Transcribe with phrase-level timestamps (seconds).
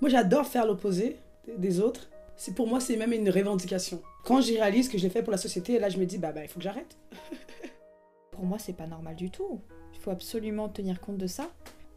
[0.00, 1.16] Moi, j'adore faire l'opposé
[1.58, 2.08] des autres.
[2.36, 4.02] C'est pour moi, c'est même une revendication.
[4.24, 6.32] Quand j'y réalise que je l'ai fait pour la société, là, je me dis, bah,
[6.32, 6.96] bah, il faut que j'arrête.
[8.32, 9.60] pour moi, c'est pas normal du tout.
[9.94, 11.50] Il faut absolument tenir compte de ça.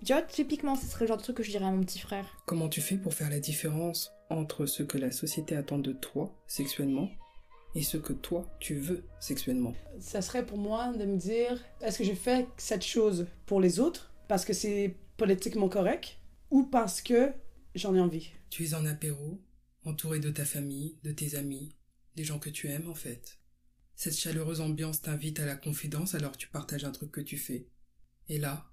[0.06, 2.00] Tu vois, typiquement, ce serait le genre de truc que je dirais à mon petit
[2.00, 2.26] frère.
[2.46, 6.32] Comment tu fais pour faire la différence entre ce que la société attend de toi
[6.46, 7.10] sexuellement
[7.74, 9.74] et ce que toi tu veux sexuellement?
[10.00, 13.80] Ça serait pour moi de me dire est-ce que je fais cette chose pour les
[13.80, 16.18] autres parce que c'est politiquement correct
[16.52, 17.32] ou parce que
[17.78, 19.42] j'en ai envie Tu es en apéro,
[19.84, 21.76] entouré de ta famille, de tes amis,
[22.16, 23.40] des gens que tu aimes en fait.
[23.96, 27.68] Cette chaleureuse ambiance t'invite à la confidence alors tu partages un truc que tu fais.
[28.30, 28.72] Et là,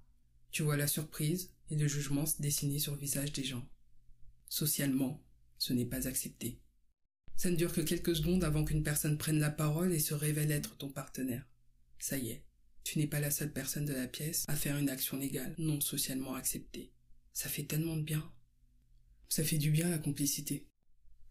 [0.51, 3.67] tu vois la surprise et le jugement se dessiner sur le visage des gens.
[4.49, 5.23] Socialement,
[5.57, 6.59] ce n'est pas accepté.
[7.35, 10.51] Ça ne dure que quelques secondes avant qu'une personne prenne la parole et se révèle
[10.51, 11.45] être ton partenaire.
[11.99, 12.45] Ça y est,
[12.83, 15.81] tu n'es pas la seule personne de la pièce à faire une action légale non
[15.81, 16.93] socialement acceptée.
[17.33, 18.31] Ça fait tellement de bien.
[19.29, 20.67] Ça fait du bien la complicité.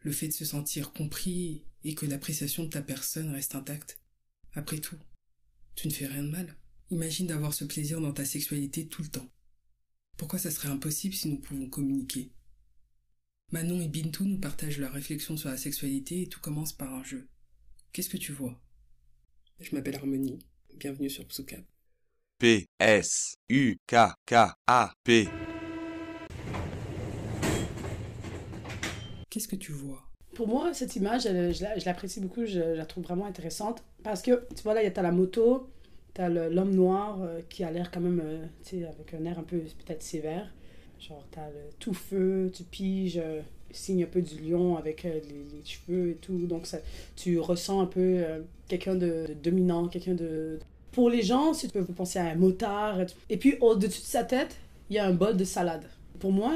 [0.00, 4.00] Le fait de se sentir compris et que l'appréciation de ta personne reste intacte.
[4.52, 4.98] Après tout,
[5.74, 6.56] tu ne fais rien de mal.
[6.90, 9.28] Imagine d'avoir ce plaisir dans ta sexualité tout le temps.
[10.16, 12.32] Pourquoi ça serait impossible si nous pouvons communiquer?
[13.52, 17.04] Manon et Bintou nous partagent leur réflexion sur la sexualité et tout commence par un
[17.04, 17.28] jeu.
[17.92, 18.60] Qu'est-ce que tu vois?
[19.60, 20.38] Je m'appelle Harmonie.
[20.74, 21.58] Bienvenue sur Psuka.
[22.38, 24.34] P S U K K
[24.66, 25.28] A P.
[29.34, 30.00] Qu'est-ce que tu vois?
[30.36, 33.82] Pour moi, cette image, je l'apprécie beaucoup, je, la trouve vraiment intéressante.
[34.04, 35.68] Parce que, tu vois, là, il y a la moto,
[36.14, 39.24] tu as l'homme noir euh, qui a l'air quand même, euh, tu sais, avec un
[39.24, 40.54] air un peu peut-être sévère.
[41.00, 43.40] Genre, t'as le tout feu, tu piges, euh,
[43.72, 46.46] signe un peu du lion avec euh, les, cheveux et tout.
[46.46, 46.78] Donc, ça,
[47.16, 48.22] tu ressens un peu
[48.68, 50.60] quelqu'un de, dominant, quelqu'un de.
[50.92, 53.00] Pour les gens, si tu peux penser à un motard.
[53.28, 54.54] Et puis, au-dessus de sa tête,
[54.90, 55.86] il y a un bol de salade.
[56.20, 56.54] Pour moi,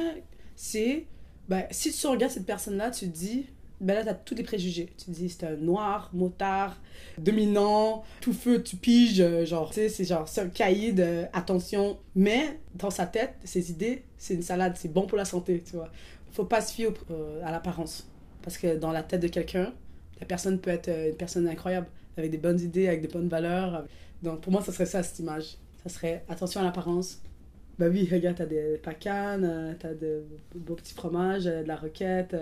[0.54, 1.06] c'est.
[1.48, 3.46] Ben, si tu regardes cette personne-là, tu te dis,
[3.80, 4.92] ben là, tu as tous les préjugés.
[4.98, 6.76] Tu te dis, c'est un noir, motard,
[7.16, 11.00] dominant, tout feu, tu piges, euh, genre, tu sais, c'est genre, c'est un caïd,
[11.32, 11.98] attention.
[12.14, 15.76] Mais dans sa tête, ses idées, c'est une salade, c'est bon pour la santé, tu
[15.76, 15.90] vois.
[16.32, 18.08] Faut pas se fier euh, à l'apparence.
[18.42, 19.72] Parce que dans la tête de quelqu'un,
[20.20, 23.28] la personne peut être euh, une personne incroyable, avec des bonnes idées, avec des bonnes
[23.28, 23.86] valeurs.
[24.22, 25.56] Donc pour moi, ça serait ça, cette image.
[25.82, 27.20] Ça serait attention à l'apparence.
[27.78, 30.24] Bah oui, regarde, t'as des pacanes, t'as de
[30.54, 32.34] beaux petits fromages, de la roquette.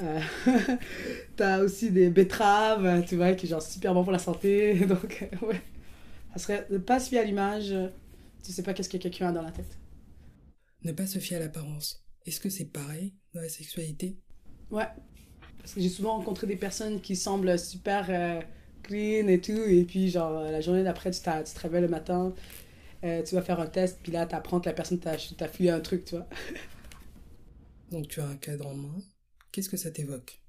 [0.00, 0.20] Euh,
[1.36, 4.74] t'as aussi des betteraves, tu vois, qui est genre super bon pour la santé.
[4.86, 5.60] Donc, ouais.
[6.34, 7.74] Ça serait de pas se fier à l'image.
[8.44, 9.78] Tu sais pas qu'est-ce que quelqu'un a dans la tête.
[10.84, 12.04] Ne pas se fier à l'apparence.
[12.26, 14.18] Est-ce que c'est pareil dans la sexualité?
[14.70, 14.86] Ouais.
[15.58, 18.40] Parce que j'ai souvent rencontré des personnes qui semblent super euh,
[18.82, 22.34] clean et tout, et puis genre la journée d'après, tu, tu te réveilles le matin,
[23.04, 25.70] euh, tu vas faire un test, puis là, tu apprends que la personne t'a fouillé
[25.70, 26.28] un truc, tu vois.
[27.90, 28.98] Donc tu as un cadre en main.
[29.50, 30.40] Qu'est-ce que ça t'évoque?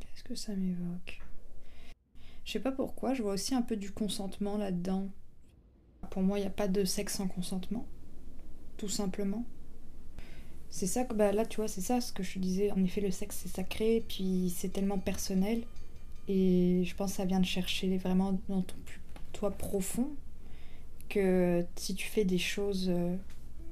[0.00, 1.20] Qu'est-ce que ça m'évoque?
[2.44, 5.10] Je sais pas pourquoi, je vois aussi un peu du consentement là-dedans.
[6.10, 7.86] Pour moi, il n'y a pas de sexe sans consentement,
[8.78, 9.44] tout simplement.
[10.70, 12.70] C'est ça que bah là, tu vois, c'est ça ce que je te disais.
[12.70, 15.64] En effet, le sexe c'est sacré, puis c'est tellement personnel,
[16.28, 19.00] et je pense que ça vient de chercher vraiment dans ton plus
[19.32, 20.16] toi profond
[21.08, 23.16] que si tu fais des choses euh,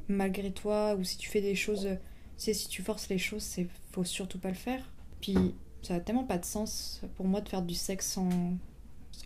[0.08, 1.88] malgré toi ou si tu fais des choses
[2.36, 4.82] c'est si tu forces les choses, c'est faut surtout pas le faire.
[5.20, 5.36] Puis
[5.82, 8.28] ça a tellement pas de sens pour moi de faire du sexe en,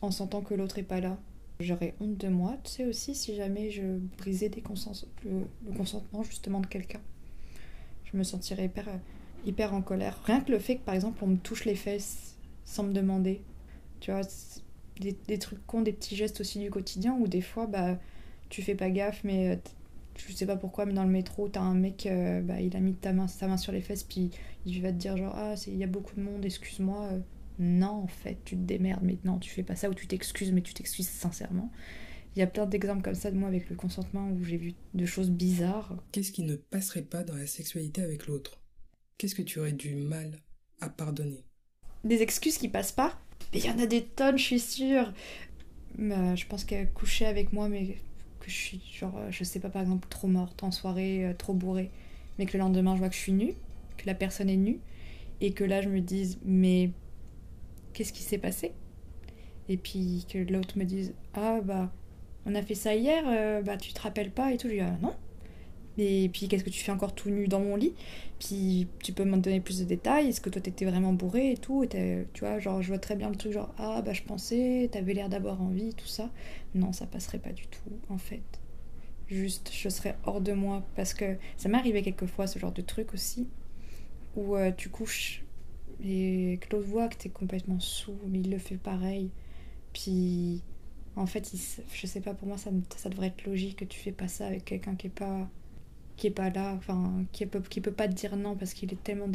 [0.01, 1.19] en sentant que l'autre est pas là.
[1.59, 3.83] J'aurais honte de moi, tu sais aussi, si jamais je
[4.19, 7.01] brisais le, consentement justement de quelqu'un.
[8.05, 8.89] Je me sentirais hyper,
[9.45, 10.19] hyper en colère.
[10.25, 13.43] Rien que le fait que par exemple on me touche les fesses sans me demander,
[13.99, 14.23] tu vois,
[15.01, 17.99] des, des trucs cons, des petits gestes aussi du quotidien où des fois bah
[18.49, 19.61] tu fais pas gaffe mais
[20.29, 22.81] je sais pas pourquoi, mais dans le métro, t'as un mec, euh, bah, il a
[22.81, 24.31] mis ta main, sa main sur les fesses, puis
[24.67, 27.09] il va te dire genre, ah, il y a beaucoup de monde, excuse-moi.
[27.13, 27.21] Euh.
[27.59, 30.51] Non, en fait, tu te démerdes, mais non, tu fais pas ça, ou tu t'excuses,
[30.51, 31.71] mais tu t'excuses sincèrement.
[32.35, 34.73] Il y a plein d'exemples comme ça de moi avec le consentement où j'ai vu
[34.95, 35.97] de choses bizarres.
[36.13, 38.63] Qu'est-ce qui ne passerait pas dans la sexualité avec l'autre?
[39.19, 40.39] Qu'est-ce que tu aurais du mal
[40.81, 41.45] à pardonner?
[42.05, 43.21] Des excuses qui passent pas?
[43.53, 45.13] Il y en a des tonnes, je suis sûre.
[45.99, 47.97] Bah, je pense qu'elle couchait avec moi, mais
[48.41, 51.35] que je suis, genre, euh, je sais pas, par exemple, trop morte en soirée, euh,
[51.35, 51.91] trop bourrée,
[52.39, 53.55] mais que le lendemain, je vois que je suis nue,
[53.97, 54.81] que la personne est nue,
[55.41, 56.91] et que là, je me dise, mais
[57.93, 58.73] qu'est-ce qui s'est passé?
[59.69, 61.93] Et puis que l'autre me dise, ah bah,
[62.47, 64.69] on a fait ça hier, euh, bah, tu te rappelles pas et tout.
[64.69, 65.15] Je dis, ah non.
[66.01, 67.95] Et puis, qu'est-ce que tu fais encore tout nu dans mon lit?
[68.39, 71.57] Puis, tu peux m'en donner plus de détails Est-ce que toi, t'étais vraiment bourré et
[71.59, 71.85] tout?
[71.87, 75.15] Tu vois, genre, je vois très bien le truc, genre, ah, bah, je pensais, t'avais
[75.15, 76.31] l'air d'avoir envie, tout ça.
[76.75, 78.43] Non, ça passerait pas du tout, en fait.
[79.29, 82.83] Juste, je serais hors de moi parce que ça m'est arrivé quelquefois, ce genre de
[82.83, 83.49] truc aussi.
[84.37, 85.45] où euh, tu couches
[86.05, 89.31] et que l'autre voit que t'es complètement sous, mais il le fait pareil.
[89.95, 90.63] Puis
[91.17, 91.61] en fait, il
[91.95, 94.29] je sais pas, pour moi ça, me- ça devrait être logique que tu fais pas
[94.29, 95.49] ça avec quelqu'un qui est pas
[96.21, 98.93] qui est pas là, enfin qui peut qui peut pas te dire non parce qu'il
[98.93, 99.27] est tellement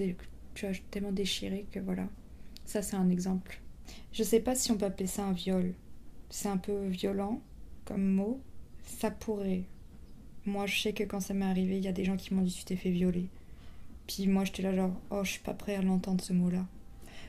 [0.53, 2.07] tu tellement déchiré que voilà.
[2.63, 3.59] Ça c'est un exemple.
[4.11, 5.73] Je sais pas si on peut appeler ça un viol.
[6.29, 7.41] C'est un peu violent
[7.85, 8.39] comme mot.
[8.83, 9.63] Ça pourrait.
[10.45, 12.43] Moi, je sais que quand ça m'est arrivé, il y a des gens qui m'ont
[12.43, 13.29] dit tu t'es fait violer.
[14.05, 16.67] Puis moi, j'étais là genre oh, je suis pas prêt à l'entendre ce mot-là.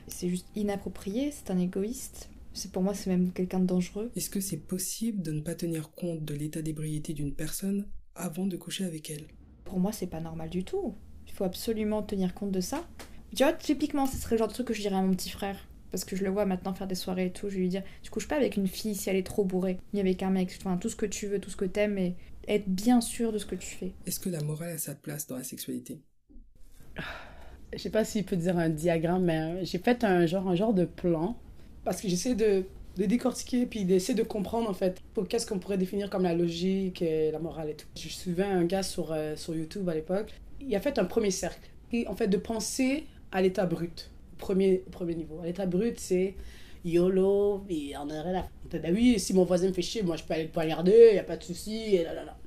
[0.07, 2.29] C'est juste inapproprié, c'est un égoïste.
[2.53, 4.11] C'est pour moi, c'est même quelqu'un de dangereux.
[4.15, 8.45] Est-ce que c'est possible de ne pas tenir compte de l'état d'ébriété d'une personne avant
[8.45, 9.25] de coucher avec elle?
[9.67, 10.95] Pour moi, c'est pas normal du tout.
[11.27, 12.87] Il faut absolument tenir compte de ça.
[13.35, 15.29] Tu vois, typiquement, ce serait le genre de truc que je dirais à mon petit
[15.29, 15.67] frère.
[15.91, 17.49] Parce que je le vois maintenant faire des soirées et tout.
[17.49, 19.77] Je vais lui dire Tu couches pas avec une fille si elle est trop bourrée,
[19.93, 20.57] ni avec un mec.
[20.59, 22.15] Enfin, tout ce que tu veux, tout ce que t'aimes, mais
[22.47, 23.91] être bien sûr de ce que tu fais.
[24.05, 26.01] Est-ce que la morale a sa place dans la sexualité?
[27.73, 30.73] Je sais pas s'il peut dire un diagramme, mais j'ai fait un genre, un genre
[30.73, 31.37] de plan
[31.87, 32.65] parce que j'essaie de,
[32.97, 37.01] de décortiquer puis d'essayer de comprendre en fait qu'est-ce qu'on pourrait définir comme la logique
[37.01, 37.87] et la morale et tout.
[37.95, 40.33] Je suivais un gars sur, euh, sur YouTube à l'époque.
[40.61, 41.69] Il a fait un premier cercle.
[41.93, 44.09] Et en fait, de penser à l'état brut.
[44.37, 45.39] Premier, premier niveau.
[45.41, 46.35] À l'état brut, c'est
[46.85, 48.47] YOLO, et on aurait la.
[48.79, 51.19] Ben oui, si mon voisin me fait chier, moi je peux aller le poignarder, y
[51.19, 52.37] a pas de souci, et là là là.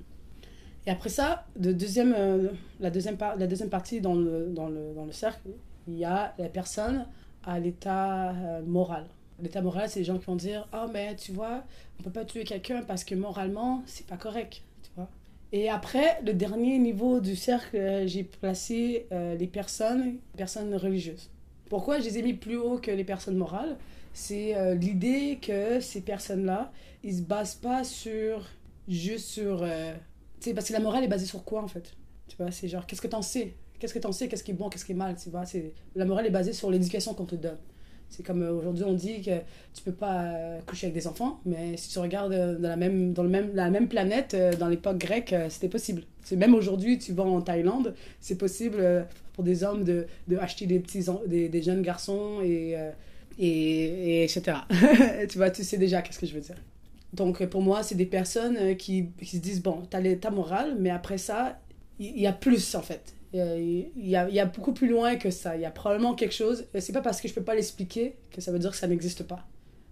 [0.87, 2.49] Et après ça, de deuxième, euh,
[2.81, 5.51] la, deuxième la deuxième partie dans le, dans, le, dans le cercle,
[5.89, 7.07] il y a la personne
[7.45, 9.07] à l'état euh, moral.
[9.43, 11.65] L'état moral, c'est les gens qui vont dire Ah, mais tu vois,
[11.99, 14.63] on peut pas tuer quelqu'un parce que moralement, c'est pas correct.
[14.83, 15.09] Tu vois
[15.53, 21.31] Et après, le dernier niveau du cercle, euh, j'ai placé euh, les personnes, personnes religieuses.
[21.69, 23.77] Pourquoi je les ai mis plus haut que les personnes morales?
[24.13, 26.73] C'est euh, l'idée que ces personnes-là,
[27.05, 28.49] ils se basent pas sur
[28.89, 29.65] juste sur
[30.41, 31.93] tu sais, parce que la morale est basée sur quoi en fait?
[32.27, 33.55] Tu vois, c'est genre, qu'est-ce que t'en sais?
[33.79, 34.27] Qu'est-ce que t'en sais?
[34.27, 34.71] Qu'est-ce qui est bon?
[34.71, 35.17] Qu'est-ce qui est mal?
[35.23, 35.45] Tu vois.
[35.95, 37.59] La morale est basée sur l'éducation qu'on te donne.
[38.11, 39.39] C'est comme euh, aujourd'hui on dit que
[39.73, 42.77] tu peux pas euh, coucher avec des enfants, mais si tu regardes euh, dans la
[42.77, 46.03] même, dans le même, la même planète, dans l'époque grecque, c'était possible.
[46.25, 50.07] C'est même aujourd'hui, tu vas en Thaïlande, c'est possible pour des hommes de,
[50.39, 52.77] acheter des petits, des, des jeunes garçons et,
[53.39, 54.59] et, et etc.
[55.29, 56.57] tu vois, tu sais déjà qu'est-ce que je veux dire.
[57.13, 60.91] Donc, pour moi, c'est des personnes qui, qui se disent, bon, t'as l'état moral, mais
[60.91, 61.59] après ça,
[61.99, 63.15] il y, a plus, en fait.
[63.33, 63.39] Il
[63.97, 65.57] y a- il y, a, beaucoup plus loin que ça.
[65.57, 66.65] Il y a probablement quelque chose.
[66.75, 68.89] Et c'est pas parce que je peux pas l'expliquer que ça veut dire que ça
[68.89, 69.47] n'existe pas.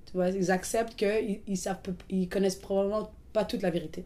[0.07, 1.79] Tu vois, ils acceptent qu'ils ils savent,
[2.11, 4.05] ils connaissent probablement pas toute la vérité.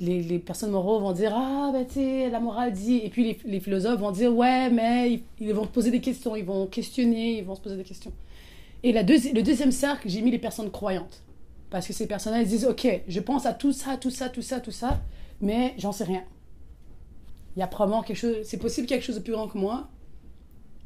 [0.00, 2.98] Les, les personnes moraux vont dire, ah, ben, tu la morale dit.
[3.04, 6.36] Et puis, les, les philosophes vont dire, ouais, mais ils, ils vont poser des questions,
[6.36, 8.12] ils vont questionner, ils vont se poser des questions.
[8.82, 11.22] Et la deuxi- le deuxième cercle, j'ai mis les personnes croyantes.
[11.70, 14.42] Parce que ces personnes-là, elles disent, ok, je pense à tout ça, tout ça, tout
[14.42, 15.00] ça, tout ça,
[15.40, 16.24] mais j'en sais rien.
[17.58, 19.88] Il y a probablement quelque chose, c'est possible quelque chose de plus grand que moi,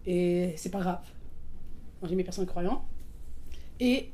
[0.06, 1.04] et c'est pas grave.
[2.02, 2.80] J'ai mis personnes croyantes.
[3.78, 4.08] Et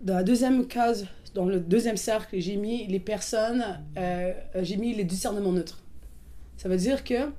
[0.00, 3.64] dans la deuxième case, dans le deuxième cercle, j'ai mis les personnes,
[3.96, 5.84] euh, j'ai mis les discernements neutres.
[6.56, 7.30] Ça veut dire que,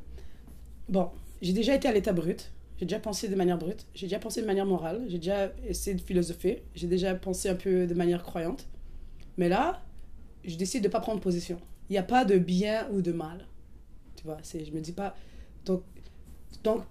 [0.87, 1.09] bon,
[1.41, 4.41] j'ai déjà été à l'état brut, j'ai déjà pensé de manière brute, j'ai déjà pensé
[4.41, 8.23] de manière morale, j'ai déjà essayé de philosopher, j'ai déjà pensé un peu de manière
[8.23, 8.69] croyante.
[9.35, 9.81] Mais là,
[10.45, 11.59] je décide de ne pas prendre position.
[11.89, 13.47] Il n'y a pas de bien ou de mal.
[14.21, 15.15] Tu vois, c'est, je me dis pas.
[15.65, 15.81] Donc,
[16.63, 16.83] donc,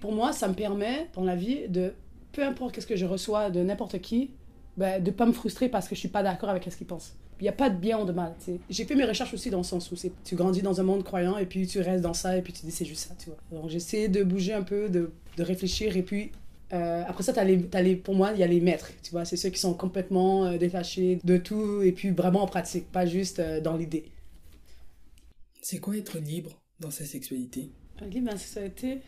[0.00, 1.94] pour moi, ça me permet dans la vie de,
[2.32, 4.30] peu importe qu'est-ce que je reçois de n'importe qui,
[4.76, 7.14] ben, de pas me frustrer parce que je suis pas d'accord avec ce qu'il pense.
[7.38, 8.34] Il n'y a pas de bien ou de mal.
[8.42, 8.58] tu.
[8.70, 11.36] J'ai fait mes recherches aussi dans le sens où tu grandis dans un monde croyant
[11.36, 13.14] et puis tu restes dans ça et puis tu dis c'est juste ça.
[13.18, 13.38] Tu vois.
[13.52, 16.32] Donc j'essaie de bouger un peu, de, de réfléchir et puis
[16.72, 18.90] euh, après ça, t'as les, t'as les, pour moi, il y a les maîtres.
[19.02, 22.46] Tu vois, c'est ceux qui sont complètement euh, détachés de tout et puis vraiment en
[22.46, 24.06] pratique, pas juste euh, dans l'idée.
[25.68, 27.72] C'est quoi être libre dans sa sexualité?
[28.00, 29.00] Libre dans la sexualité,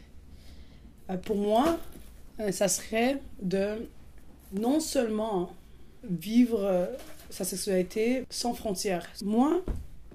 [1.09, 1.79] euh, pour moi,
[2.41, 3.89] euh, ça serait de
[4.53, 5.55] non seulement
[6.03, 6.87] vivre euh,
[7.31, 9.09] sa sexualité sans frontières.
[9.23, 9.65] Moi,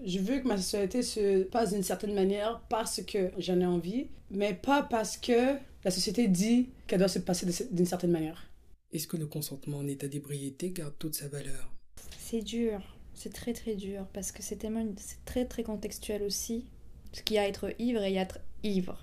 [0.05, 4.07] je veux que ma sexualité se passe d'une certaine manière parce que j'en ai envie,
[4.29, 8.51] mais pas parce que la société dit qu'elle doit se passer d'une certaine manière.
[8.91, 11.71] Est-ce que le consentement en état d'ébriété garde toute sa valeur?
[12.19, 12.81] C'est dur,
[13.13, 16.65] c'est très très dur parce que c'est tellement c'est très très contextuel aussi.
[17.11, 18.97] Ce qu'il y a à être ivre et a être ivre.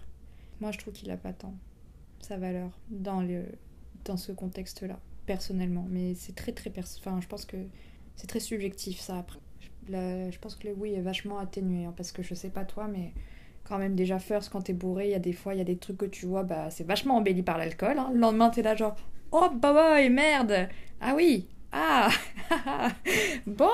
[0.61, 1.55] Moi je trouve qu'il a pas tant
[2.21, 3.45] sa valeur dans le
[4.05, 7.57] dans ce contexte-là personnellement, mais c'est très très perso- enfin je pense que
[8.17, 9.39] c'est très subjectif ça après.
[9.89, 12.87] Je pense que le oui est vachement atténué hein, parce que je sais pas toi
[12.89, 13.13] mais
[13.65, 15.65] quand même déjà first quand t'es bourré, il y a des fois il y a
[15.65, 18.11] des trucs que tu vois bah c'est vachement embelli par l'alcool hein.
[18.13, 18.97] Le lendemain t'es là genre
[19.33, 20.69] oh bah ouais merde.
[21.01, 21.49] Ah oui.
[21.73, 22.11] Ah
[23.47, 23.67] Bon,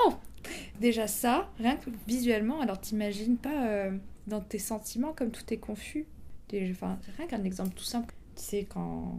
[0.79, 3.91] déjà ça, rien que visuellement, alors t'imagines pas euh,
[4.27, 6.05] dans tes sentiments comme tout est confus.
[6.71, 8.13] Enfin, rien qu'un exemple tout simple.
[8.35, 9.17] Tu sais, quand.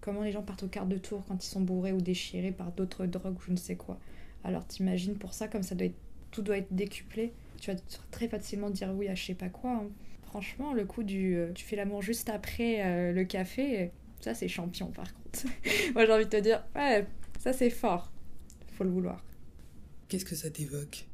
[0.00, 2.72] Comment les gens partent au quart de tour quand ils sont bourrés ou déchirés par
[2.72, 3.98] d'autres drogues ou je ne sais quoi.
[4.42, 5.94] Alors t'imagines pour ça, comme ça doit être,
[6.32, 7.76] tout doit être décuplé, tu vas
[8.10, 9.70] très facilement dire oui à je sais pas quoi.
[9.70, 9.86] hein.
[10.24, 14.48] Franchement, le coup du euh, tu fais l'amour juste après euh, le café, ça c'est
[14.48, 15.44] champion par contre.
[15.94, 17.06] Moi j'ai envie de te dire, ouais,
[17.38, 18.10] ça c'est fort.
[18.72, 19.22] Faut le vouloir.
[20.12, 21.06] Qu'est-ce que ça t'évoque?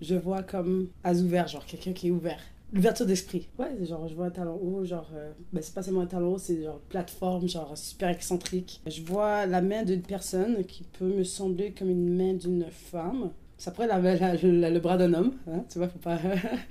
[0.00, 2.38] Je vois comme as ouvert, genre quelqu'un qui est ouvert.
[2.72, 3.48] L'ouverture d'esprit.
[3.58, 5.10] Ouais, genre je vois un talon haut, genre.
[5.12, 8.80] euh, ben, c'est pas seulement un talon haut, c'est genre plateforme, genre super excentrique.
[8.86, 13.32] Je vois la main d'une personne qui peut me sembler comme une main d'une femme.
[13.58, 16.20] Ça pourrait la- le bras d'un homme, hein, tu vois, faut pas.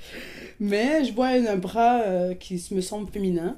[0.62, 3.58] Mais je vois un bras euh, qui me semble féminin.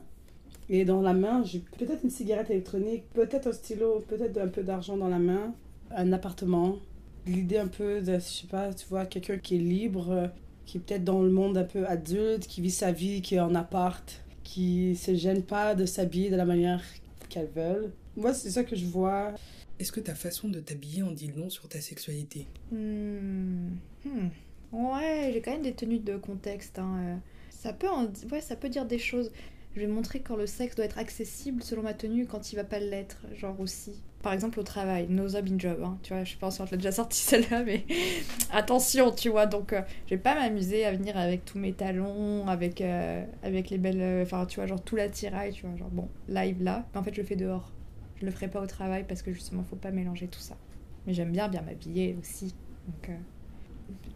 [0.69, 4.63] Et dans la main, j'ai peut-être une cigarette électronique, peut-être un stylo, peut-être un peu
[4.63, 5.53] d'argent dans la main,
[5.95, 6.77] un appartement.
[7.25, 10.27] L'idée un peu de, je sais pas, tu vois, quelqu'un qui est libre, euh,
[10.65, 13.39] qui est peut-être dans le monde un peu adulte, qui vit sa vie, qui est
[13.39, 16.83] en appart, qui se gêne pas de s'habiller de la manière
[17.29, 17.91] qu'elles veulent.
[18.17, 19.33] Moi, c'est ça que je vois.
[19.79, 22.45] Est-ce que ta façon de t'habiller en dit long sur ta sexualité?
[22.71, 23.69] Hmm.
[24.05, 24.27] Hmm.
[24.71, 26.77] Ouais, j'ai quand même des tenues de contexte.
[26.79, 27.15] hein, euh.
[27.49, 29.31] Ça peut, en- ouais, ça peut dire des choses.
[29.75, 32.63] Je vais montrer quand le sexe doit être accessible selon ma tenue, quand il va
[32.63, 33.93] pas l'être, genre aussi.
[34.23, 36.61] Par exemple au travail, no job in job, hein, tu vois, je sais pas si
[36.61, 37.85] on te l'a déjà sorti celle-là, mais
[38.51, 42.47] attention, tu vois, donc euh, je vais pas m'amuser à venir avec tous mes talons,
[42.47, 45.89] avec, euh, avec les belles, euh, enfin tu vois, genre tout l'attirail, tu vois, genre
[45.91, 47.71] bon, live là, mais en fait je le fais dehors.
[48.15, 50.57] Je le ferai pas au travail parce que justement faut pas mélanger tout ça.
[51.05, 52.55] Mais j'aime bien bien m'habiller aussi,
[52.87, 53.09] donc...
[53.09, 53.17] euh,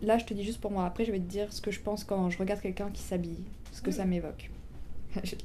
[0.01, 0.85] Là, je te dis juste pour moi.
[0.85, 3.43] Après, je vais te dire ce que je pense quand je regarde quelqu'un qui s'habille,
[3.71, 4.51] ce que ça m'évoque.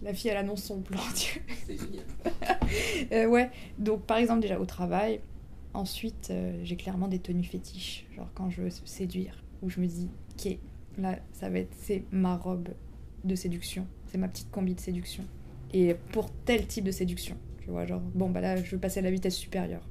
[0.03, 1.01] La fille, elle annonce son plan.
[1.15, 2.33] tu vois.
[3.13, 5.21] Euh, ouais, donc par exemple, déjà au travail.
[5.75, 8.07] Ensuite, euh, j'ai clairement des tenues fétiches.
[8.17, 10.57] Genre quand je veux séduire, où je me dis, ok,
[10.97, 12.71] là, ça va être, c'est ma robe
[13.25, 13.87] de séduction.
[14.07, 15.25] C'est ma petite combi de séduction.
[15.75, 17.37] Et pour tel type de séduction.
[17.63, 19.87] Tu vois, genre, bon, bah là, je veux passer à la vitesse supérieure.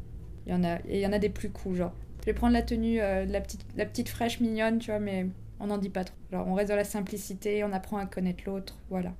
[0.45, 1.93] Il y en a, et il y en a des plus cool, genre.
[2.21, 4.99] Je vais prendre la tenue, euh, de la, petite, la petite fraîche mignonne, tu vois,
[4.99, 5.27] mais
[5.59, 6.15] on n'en dit pas trop.
[6.31, 9.13] Genre, on reste dans la simplicité, on apprend à connaître l'autre, voilà.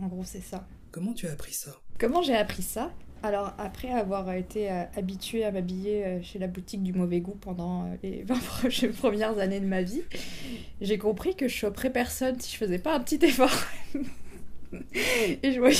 [0.00, 0.66] En gros, c'est ça.
[0.90, 1.80] Comment tu as appris ça?
[1.98, 2.92] Comment j'ai appris ça?
[3.22, 7.36] Alors, après avoir été euh, habituée à m'habiller euh, chez la boutique du mauvais goût
[7.38, 10.02] pendant euh, les 20 prochaines- premières années de ma vie,
[10.80, 13.52] j'ai compris que je choperais personne si je faisais pas un petit effort.
[15.42, 15.76] Et je voyais...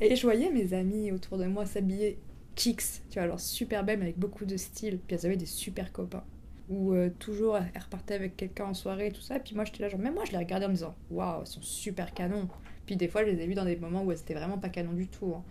[0.00, 2.18] Et je voyais mes amis autour de moi s'habiller
[2.56, 4.98] chicks, tu vois, alors super belles mais avec beaucoup de style.
[4.98, 6.24] Puis elles avaient des super copains.
[6.70, 9.38] Ou euh, toujours elles repartaient avec quelqu'un en soirée et tout ça.
[9.38, 11.46] Puis moi j'étais là, genre, même moi je les regardais en me disant, waouh, elles
[11.46, 12.48] sont super canons.
[12.86, 14.68] Puis des fois je les ai vus dans des moments où elles étaient vraiment pas
[14.70, 15.34] canons du tout.
[15.36, 15.42] hein.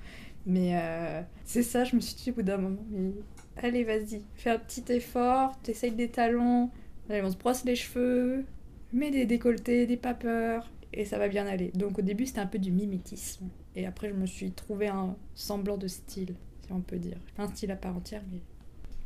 [0.46, 3.12] Mais euh, c'est ça, je me suis dit au bout d'un moment, mais
[3.58, 6.70] allez, vas-y, fais un petit effort, t'essayes des talons,
[7.10, 8.43] allez, on se brosse les cheveux,
[8.91, 11.72] mets des décolletés, des papeurs, et ça va bien aller.
[11.75, 13.48] Donc au début c'était un peu du mimétisme.
[13.75, 17.17] Et après je me suis trouvé un semblant de style, si on peut dire.
[17.38, 18.39] Un style à part entière, mais.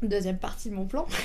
[0.04, 1.08] Deuxième partie de mon plan.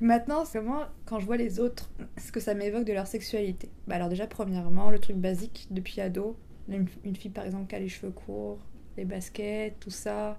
[0.00, 3.70] Maintenant, c'est comment, quand je vois les autres, ce que ça m'évoque de leur sexualité?
[3.86, 6.36] Bah alors déjà, premièrement, le truc basique depuis ado,
[6.68, 8.58] une, fille par exemple qui a les cheveux courts,
[8.98, 10.38] les baskets, tout ça,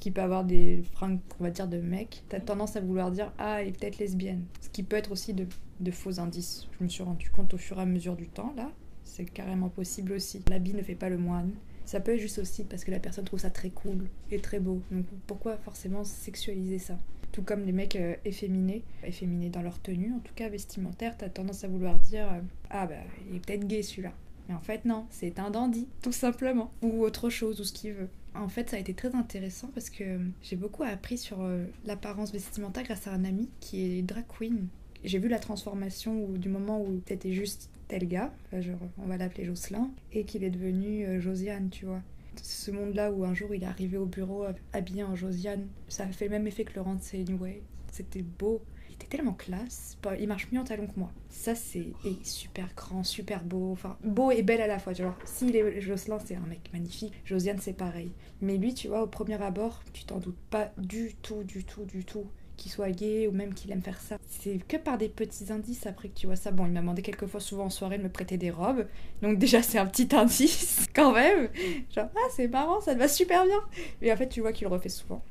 [0.00, 3.32] qui peut avoir des fringues, on va dire, de mec, t'as tendance à vouloir dire
[3.38, 4.44] ah elle est peut-être lesbienne.
[4.60, 5.46] Ce qui peut être aussi de,
[5.80, 6.68] de faux indices.
[6.78, 8.70] Je me suis rendu compte au fur et à mesure du temps là,
[9.02, 10.42] c'est carrément possible aussi.
[10.50, 11.52] L'habit ne fait pas le moine.
[11.84, 14.60] Ça peut être juste aussi parce que la personne trouve ça très cool et très
[14.60, 14.80] beau.
[14.90, 16.98] Donc pourquoi forcément sexualiser ça?
[17.32, 21.28] Tout comme les mecs euh, efféminés, efféminés dans leur tenue, en tout cas vestimentaire, t'as
[21.28, 22.94] tendance à vouloir dire euh, ah bah
[23.28, 24.12] il est peut-être gay celui-là.
[24.48, 26.70] Mais en fait non, c'est un dandy, tout simplement.
[26.82, 28.08] Ou autre chose, ou ce qu'il veut.
[28.36, 31.46] En fait, ça a été très intéressant parce que euh, j'ai beaucoup appris sur
[31.84, 34.68] l'apparence vestimentaire grâce à un ami qui est drag queen.
[35.04, 39.44] J'ai vu la transformation du moment où t'étais juste tel gars, enfin, on va l'appeler
[39.44, 42.02] Jocelyn, et qu'il est devenu euh, Josiane, tu vois.
[42.42, 46.04] Ce monde-là où un jour il est arrivé au bureau hab- habillé en Josiane, ça
[46.04, 47.62] a fait le même effet que Laurence Anyway.
[47.92, 48.60] C'était beau.
[48.90, 49.96] Il était tellement classe.
[50.18, 51.12] Il marche mieux en talons que moi.
[51.28, 53.70] Ça, c'est super grand, super beau.
[53.70, 54.92] Enfin, beau et belle à la fois.
[54.94, 57.12] Genre, s'il est Jocelyn, c'est un mec magnifique.
[57.24, 58.10] Josiane, c'est pareil.
[58.40, 61.84] Mais lui, tu vois, au premier abord, tu t'en doutes pas du tout, du tout,
[61.84, 62.24] du tout
[62.64, 64.16] qu'il soit gay ou même qu'il aime faire ça.
[64.26, 66.50] C'est que par des petits indices après que tu vois ça.
[66.50, 68.86] Bon, il m'a demandé quelques fois souvent en soirée de me prêter des robes.
[69.20, 71.50] Donc déjà, c'est un petit indice quand même.
[71.94, 73.60] Genre, ah, c'est marrant, ça te va super bien.
[74.00, 75.22] Et en fait, tu vois qu'il le refait souvent.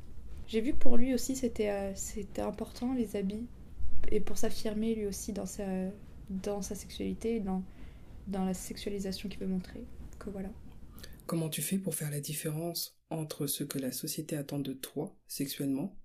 [0.46, 1.92] J'ai vu que pour lui aussi, c'était euh,
[2.38, 3.48] important, les habits.
[4.12, 5.64] Et pour s'affirmer lui aussi dans sa,
[6.30, 7.64] dans sa sexualité, dans,
[8.28, 9.82] dans la sexualisation qu'il veut montrer.
[10.20, 10.50] Que voilà.
[11.26, 15.16] Comment tu fais pour faire la différence entre ce que la société attend de toi
[15.26, 15.96] sexuellement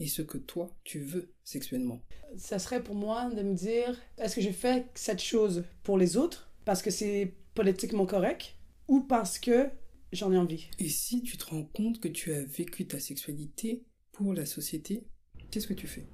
[0.00, 2.00] et ce que toi tu veux sexuellement
[2.36, 6.16] Ça serait pour moi de me dire est-ce que je fais cette chose pour les
[6.16, 8.54] autres parce que c'est politiquement correct
[8.86, 9.68] ou parce que
[10.12, 10.68] j'en ai envie?
[10.78, 15.04] Et si tu te rends compte que tu as vécu ta sexualité pour la société,
[15.50, 16.06] qu'est-ce que tu fais?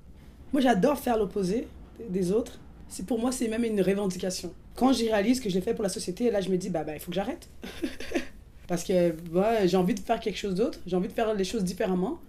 [0.52, 1.66] Moi, j'adore faire l'opposé
[2.10, 2.60] des autres.
[2.88, 4.54] C'est pour moi, c'est même une revendication.
[4.74, 6.84] Quand j'y réalise que je l'ai fait pour la société, là, je me dis, bah,
[6.84, 7.48] bah il faut que j'arrête.
[8.68, 11.44] Parce que ouais, j'ai envie de faire quelque chose d'autre, j'ai envie de faire les
[11.44, 12.20] choses différemment.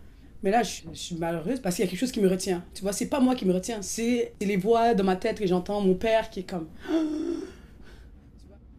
[0.44, 2.64] Mais là, je, suis malheureuse parce qu'il y a quelque chose qui me retient.
[2.74, 5.48] Tu vois, c'est pas moi qui me retient, c'est les voix dans ma tête que
[5.48, 6.68] j'entends, mon père qui est comme.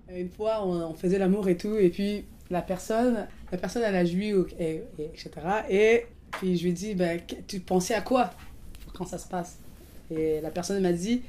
[0.08, 4.04] Une fois, on, faisait l'amour et tout, et puis la personne, la personne, elle a
[4.04, 5.30] joui, ou- et, et- etc.
[5.68, 8.30] Et puis je lui ai dit, ben, tu pensais à quoi
[8.94, 9.58] quand ça se passe?
[10.10, 11.22] Et la personne m'a dit,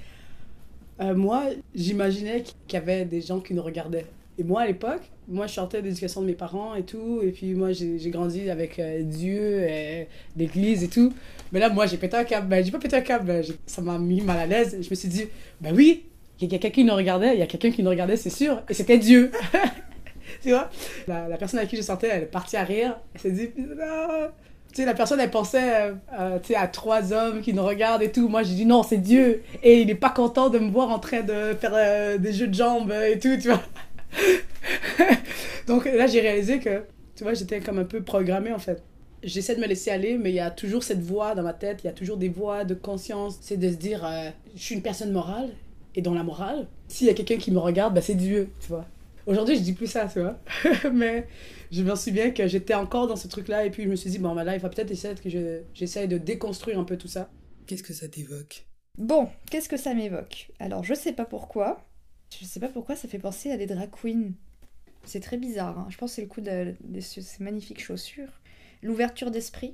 [1.01, 4.05] euh, moi, j'imaginais qu'il y avait des gens qui nous regardaient.
[4.39, 7.21] Et moi, à l'époque, moi, je sortais de l'éducation de mes parents et tout.
[7.23, 10.03] Et puis, moi, j'ai grandi avec euh, Dieu, euh,
[10.35, 11.11] l'église et tout.
[11.51, 12.47] Mais là, moi, j'ai pété un câble.
[12.47, 13.25] Ben, j'ai pas pété un câble.
[13.25, 14.77] ben, ça m'a mis mal à l'aise.
[14.79, 15.25] Je me suis dit,
[15.59, 16.03] ben oui,
[16.39, 17.33] il y a quelqu'un qui nous regardait.
[17.33, 18.61] Il y a quelqu'un qui nous regardait, c'est sûr.
[18.69, 19.31] Et c'était Dieu.
[20.43, 20.69] tu vois?
[21.07, 22.99] La, personne avec qui je sortais, elle est partie à rire.
[23.15, 24.27] Elle s'est dit, non.
[24.71, 27.65] Tu sais, la personne, elle pensait euh, euh, tu sais, à trois hommes qui nous
[27.65, 28.27] regardent et tout.
[28.29, 29.41] Moi, j'ai dit non, c'est Dieu.
[29.63, 32.53] Et il est pas content de me voir en train de faire des jeux de
[32.53, 33.61] jambes et tout, tu vois.
[35.67, 36.83] Donc là, j'ai réalisé que,
[37.15, 38.83] tu vois, j'étais comme un peu programmée en fait.
[39.23, 41.79] J'essaie de me laisser aller, mais il y a toujours cette voix dans ma tête,
[41.83, 43.37] il y a toujours des voix de conscience.
[43.41, 45.49] C'est de se dire, euh, je suis une personne morale,
[45.95, 48.67] et dans la morale, s'il y a quelqu'un qui me regarde, bah, c'est Dieu, tu
[48.67, 48.85] vois.
[49.25, 50.39] Aujourd'hui, je dis plus ça, tu vois.
[50.93, 51.27] mais
[51.71, 54.19] je me souviens que j'étais encore dans ce truc-là, et puis je me suis dit,
[54.19, 57.07] bon, bah là, il va peut-être essayer que je- j'essaye de déconstruire un peu tout
[57.07, 57.29] ça.
[57.65, 58.67] Qu'est-ce que ça t'évoque?
[58.99, 60.51] Bon, qu'est-ce que ça m'évoque?
[60.59, 61.86] Alors, je sais pas pourquoi.
[62.39, 64.31] Je sais pas pourquoi ça fait penser à des drag queens.
[65.05, 65.79] C'est très bizarre.
[65.79, 65.87] hein.
[65.89, 68.31] Je pense que c'est le coup de, de ce- ces magnifiques chaussures.
[68.83, 69.73] L'ouverture d'esprit,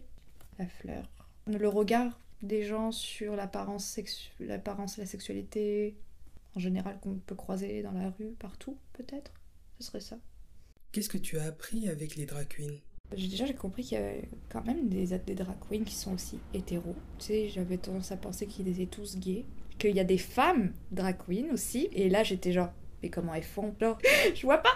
[0.60, 1.10] la fleur.
[1.48, 5.96] Le regard des gens sur l'apparence, sexu- l'apparence et la sexualité
[6.56, 9.32] en général qu'on peut croiser dans la rue, partout, peut-être.
[9.80, 10.18] Ce serait ça.
[10.92, 12.78] Qu'est-ce que tu as appris avec les drag queens?
[13.18, 16.38] Déjà j'ai compris qu'il y avait quand même des, des drag queens qui sont aussi
[16.54, 16.96] hétéros.
[17.20, 19.46] Tu sais, j'avais tendance à penser qu'ils étaient tous gays.
[19.84, 21.90] Qu'il y a des femmes drag queens aussi.
[21.92, 22.70] Et là, j'étais genre,
[23.02, 23.76] mais comment elles font?
[23.82, 23.98] Genre,
[24.34, 24.70] je vois pas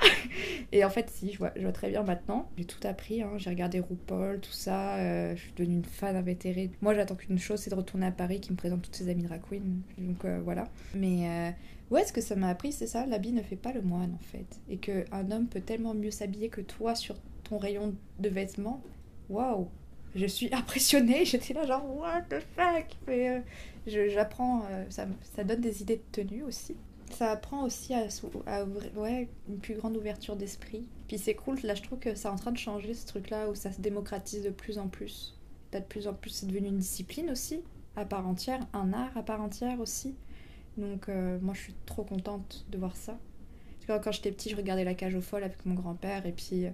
[0.74, 2.52] Et en fait, si, je vois, très bien maintenant.
[2.58, 3.32] J'ai tout appris, hein.
[3.38, 4.98] j'ai regardé RuPaul, tout ça.
[4.98, 6.72] euh, je suis devenue une fan invétérée.
[6.82, 9.24] Moi, j'attends qu'une chose, c'est de retourner à Paris qui me présente toutes ses amies
[9.24, 9.62] drag queens.
[9.98, 10.66] Donc euh, voilà.
[10.94, 11.52] Mais euh,
[11.90, 14.24] ouais, ce que ça m'a appris, c'est ça l'habit ne fait pas le moine en
[14.26, 14.60] fait.
[14.70, 17.16] Et qu'un homme peut tellement mieux s'habiller que toi sur
[17.46, 18.84] ton rayon de vêtements.
[19.30, 19.70] Waouh
[20.18, 22.88] Je suis impressionnée, j'étais là genre what the fuck?
[23.08, 26.76] Mais euh, j'apprends, euh, ça, ça donne des idées de tenue aussi.
[27.12, 30.86] Ça apprend aussi à, ouvrir, ouais, une plus grande ouverture d'esprit.
[31.08, 33.56] Puis c'est cool, là je trouve que c'est en train de changer ce truc-là où
[33.56, 35.38] ça se démocratise de plus en plus.
[35.72, 37.62] Là de plus en plus c'est devenu une discipline aussi,
[37.96, 40.16] à part entière, un art à part entière aussi.
[40.78, 43.18] Donc euh, moi je suis trop contente de voir ça.
[43.86, 46.34] Parce que quand j'étais petit, je regardais La Cage aux Folles avec mon grand-père et
[46.34, 46.66] puis,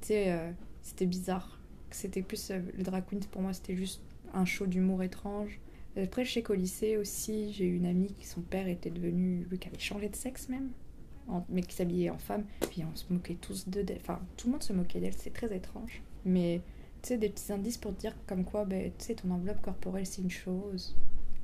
[0.00, 1.58] tu sais, c'était bizarre.
[1.94, 4.02] C'était plus, euh, le drag queen pour moi c'était juste
[4.32, 5.60] un show d'humour étrange.
[5.96, 9.78] Après, je sais aussi, j'ai une amie qui son père était devenu, lui qui avait
[9.78, 10.70] changé de sexe même,
[11.48, 12.44] mais qui s'habillait en femme.
[12.68, 15.54] Puis on se moquait tous d'eux, enfin tout le monde se moquait d'elle, c'est très
[15.54, 16.02] étrange.
[16.24, 16.62] Mais
[17.02, 19.62] tu sais, des petits indices pour te dire comme quoi, ben, tu sais, ton enveloppe
[19.62, 20.96] corporelle c'est une chose,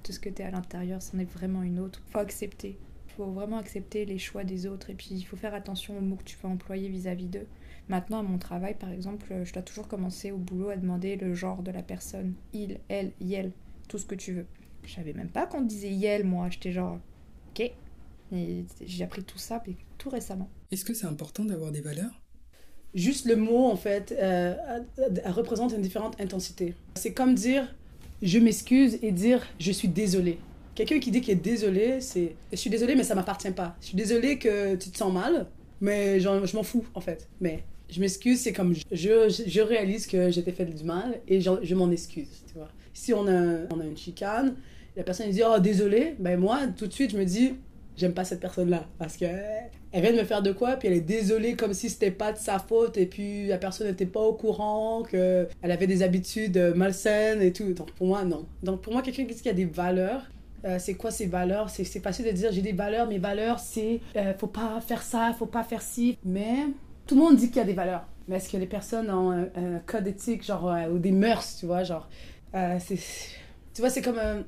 [0.02, 2.02] tout ce que t'es à l'intérieur c'en est vraiment une autre.
[2.10, 2.76] Faut accepter.
[3.16, 6.16] Faut vraiment accepter les choix des autres et puis il faut faire attention aux mots
[6.16, 7.46] que tu peux employer vis-à-vis d'eux.
[7.90, 11.34] Maintenant, à mon travail, par exemple, je dois toujours commencer au boulot à demander le
[11.34, 12.34] genre de la personne.
[12.52, 13.50] Il, elle, yel,
[13.88, 14.46] tout ce que tu veux.
[14.84, 16.48] Je savais même pas qu'on disait yel, moi.
[16.50, 17.00] J'étais genre,
[17.50, 17.68] ok.
[18.32, 19.60] Et j'ai appris tout ça
[19.98, 20.48] tout récemment.
[20.70, 22.22] Est-ce que c'est important d'avoir des valeurs?
[22.94, 24.54] Juste le mot, en fait, euh,
[25.00, 26.74] euh, représente une différente intensité.
[26.94, 27.74] C'est comme dire
[28.22, 30.38] je m'excuse et dire je suis désolé.
[30.76, 33.76] Quelqu'un qui dit qu'il est désolé, c'est je suis désolé, mais ça m'appartient pas.
[33.80, 35.48] Je suis désolé que tu te sens mal,
[35.80, 37.28] mais je m'en fous, en fait.
[37.40, 41.74] Mais je m'excuse, c'est comme je, je, réalise que j'ai fait du mal et je,
[41.74, 42.68] m'en excuse, tu vois.
[42.92, 44.54] Si on a, on a une chicane,
[44.96, 47.54] la personne dit oh désolé, ben moi tout de suite je me dis
[47.96, 49.26] j'aime pas cette personne-là parce que
[49.92, 52.32] elle vient de me faire de quoi puis elle est désolée comme si c'était pas
[52.32, 56.02] de sa faute et puis la personne n'était pas au courant que elle avait des
[56.02, 57.72] habitudes malsaines et tout.
[57.72, 58.46] Donc pour moi non.
[58.62, 60.22] Donc pour moi quelqu'un qui a des valeurs
[60.64, 61.70] euh, c'est quoi ces valeurs?
[61.70, 65.34] C'est facile de dire j'ai des valeurs, mes valeurs c'est euh, faut pas faire ça,
[65.38, 66.18] faut pas faire ci.
[66.24, 66.66] Mais
[67.10, 68.06] tout le monde dit qu'il y a des valeurs.
[68.28, 71.66] Mais est-ce que les personnes ont un, code éthique genre euh, ou des mœurs, tu
[71.66, 72.08] vois, genre
[72.54, 72.94] euh, c'est
[73.74, 74.42] tu vois c'est comme euh,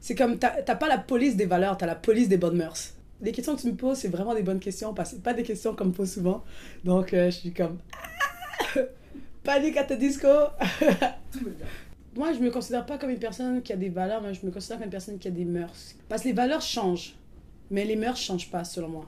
[0.00, 2.94] c'est comme t'as pas la police des valeurs, t'as la police des bonnes mœurs.
[3.20, 5.44] Les questions que tu me poses, c'est vraiment des bonnes questions parce que pas des
[5.44, 6.42] questions qu'on me pose souvent.
[6.84, 7.78] Donc je suis comme
[9.44, 10.26] panique à ta disco.
[12.16, 14.50] Moi, je me considère pas comme une personne qui a des valeurs, mais je me
[14.50, 15.94] considère comme une personne qui a des mœurs.
[16.08, 17.14] Parce que les valeurs changent,
[17.70, 19.06] mais les mœurs changent pas, selon moi.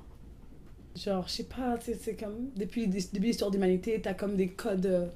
[0.96, 2.50] Genre, je sais pas, c'est comme.
[2.56, 5.06] Depuis, depuis l'histoire de l'humanité, t'as comme des codes euh,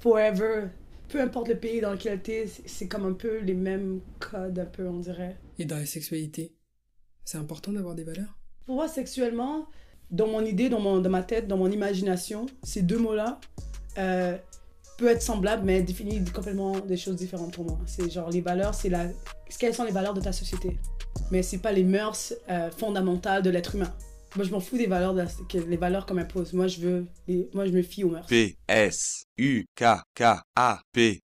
[0.00, 0.66] forever.
[1.08, 4.58] Peu importe le pays dans lequel t'es, c'est- c'est comme un peu les mêmes codes,
[4.58, 5.36] un peu, on dirait.
[5.58, 6.54] Et dans la sexualité,
[7.24, 8.38] c'est important d'avoir des valeurs?
[8.66, 9.66] Pour moi, sexuellement,
[10.10, 13.40] dans mon idée, dans, mon, dans ma tête, dans mon imagination, ces deux mots-là
[13.98, 14.36] euh,
[14.98, 17.78] peuvent être semblables, mais définissent complètement des choses différentes pour moi.
[17.86, 19.06] C'est genre les valeurs, c'est la.
[19.58, 20.78] Quelles sont les valeurs de ta société
[21.30, 23.92] Mais c'est pas les mœurs euh, fondamentales de l'être humain.
[24.34, 25.14] Moi, je m'en fous des valeurs,
[25.48, 26.52] que, les valeurs qu'on m'impose.
[26.54, 27.06] Moi, je veux.
[27.28, 28.26] les- moi, je me fie aux mœurs.
[28.26, 30.22] P S U K K
[30.56, 31.20] A P